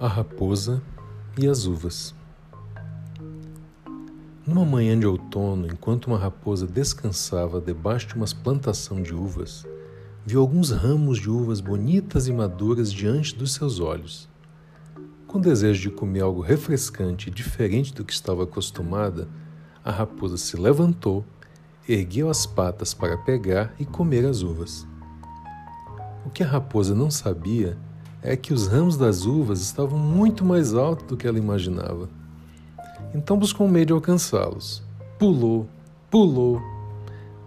[0.00, 0.80] A raposa
[1.36, 2.14] e as uvas.
[4.46, 9.66] Numa manhã de outono, enquanto uma raposa descansava debaixo de uma plantação de uvas,
[10.24, 14.28] viu alguns ramos de uvas bonitas e maduras diante dos seus olhos.
[15.26, 19.28] Com desejo de comer algo refrescante e diferente do que estava acostumada,
[19.84, 21.24] a raposa se levantou,
[21.88, 24.86] ergueu as patas para pegar e comer as uvas.
[26.24, 27.76] O que a raposa não sabia
[28.22, 32.08] é que os ramos das uvas estavam muito mais altos do que ela imaginava.
[33.14, 34.82] Então buscou um meio de alcançá-los.
[35.18, 35.68] Pulou,
[36.10, 36.60] pulou,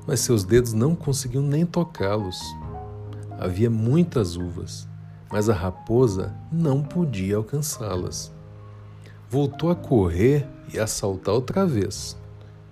[0.07, 2.39] mas seus dedos não conseguiam nem tocá-los.
[3.39, 4.87] Havia muitas uvas,
[5.31, 8.31] mas a raposa não podia alcançá-las.
[9.29, 12.17] Voltou a correr e a saltar outra vez,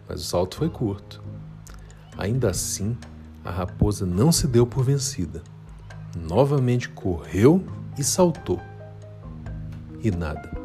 [0.08, 1.22] mas o salto foi curto.
[2.17, 2.97] Ainda assim,
[3.44, 5.41] a raposa não se deu por vencida.
[6.16, 7.63] Novamente correu
[8.00, 8.61] e saltou.
[10.02, 10.58] E nada.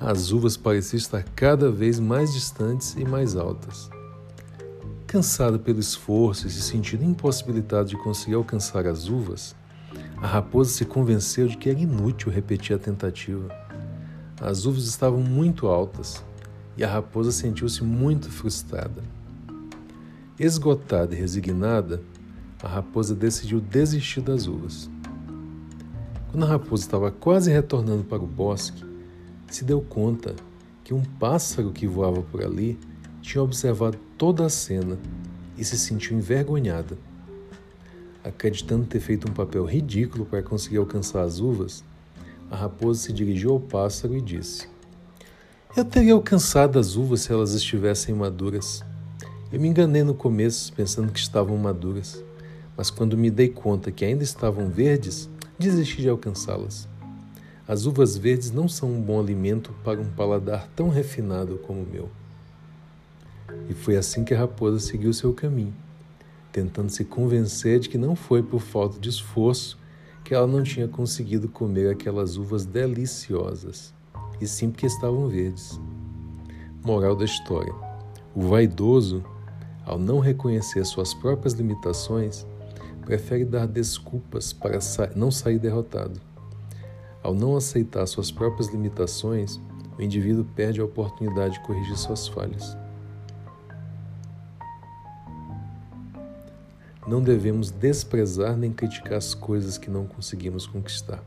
[0.00, 3.90] As uvas pareciam estar cada vez mais distantes e mais altas.
[5.06, 9.54] Cansada pelo esforço e se sentindo impossibilitada de conseguir alcançar as uvas,
[10.16, 13.48] a raposa se convenceu de que era inútil repetir a tentativa.
[14.40, 16.24] As uvas estavam muito altas
[16.76, 19.04] e a raposa sentiu-se muito frustrada.
[20.38, 22.02] Esgotada e resignada,
[22.62, 24.90] a raposa decidiu desistir das uvas.
[26.34, 28.84] Quando a raposa estava quase retornando para o bosque,
[29.46, 30.34] se deu conta
[30.82, 32.76] que um pássaro que voava por ali
[33.22, 34.98] tinha observado toda a cena
[35.56, 36.98] e se sentiu envergonhada.
[38.24, 41.84] Acreditando ter feito um papel ridículo para conseguir alcançar as uvas,
[42.50, 44.68] a raposa se dirigiu ao pássaro e disse:
[45.76, 48.84] Eu teria alcançado as uvas se elas estivessem maduras.
[49.52, 52.20] Eu me enganei no começo pensando que estavam maduras,
[52.76, 55.30] mas quando me dei conta que ainda estavam verdes,
[55.64, 56.88] desisti de alcançá-las.
[57.66, 61.86] As uvas verdes não são um bom alimento para um paladar tão refinado como o
[61.86, 62.10] meu.
[63.68, 65.74] E foi assim que a raposa seguiu seu caminho,
[66.52, 69.78] tentando se convencer de que não foi por falta de esforço
[70.24, 73.92] que ela não tinha conseguido comer aquelas uvas deliciosas,
[74.40, 75.78] e sim porque estavam verdes.
[76.82, 77.74] Moral da história:
[78.34, 79.22] o vaidoso,
[79.84, 82.46] ao não reconhecer suas próprias limitações,
[83.04, 84.78] prefere dar desculpas para
[85.14, 86.20] não sair derrotado.
[87.22, 89.60] Ao não aceitar suas próprias limitações,
[89.98, 92.76] o indivíduo perde a oportunidade de corrigir suas falhas.
[97.06, 101.22] Não devemos desprezar nem criticar as coisas que não conseguimos conquistar.